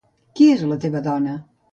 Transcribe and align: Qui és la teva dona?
Qui 0.37 0.47
és 0.53 0.63
la 0.71 0.77
teva 0.85 1.01
dona? 1.09 1.35